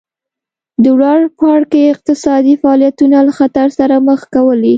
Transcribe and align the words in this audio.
د 0.83 0.85
لوړ 0.99 1.19
پاړکي 1.39 1.81
اقتصادي 1.93 2.55
فعالیتونه 2.61 3.17
له 3.27 3.33
خطر 3.39 3.67
سره 3.79 3.95
مخ 4.07 4.21
کولې 4.35 4.69